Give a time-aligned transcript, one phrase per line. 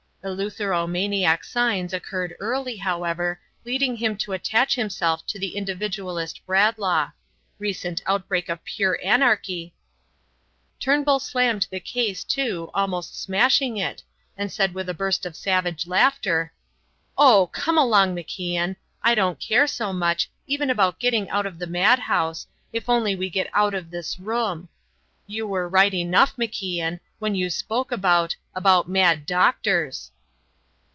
[0.23, 7.09] Eleutheromaniac signs occurred early, however, leading him to attach himself to the individualist Bradlaugh.
[7.57, 9.73] Recent outbreak of pure anarchy"
[10.79, 14.03] Turnbull slammed the case to, almost smashing it,
[14.37, 16.53] and said with a burst of savage laughter:
[17.17, 17.47] "Oh!
[17.51, 22.45] come along, MacIan; I don't care so much, even about getting out of the madhouse,
[22.71, 24.69] if only we get out of this room.
[25.25, 30.11] You were right enough, MacIan, when you spoke about about mad doctors."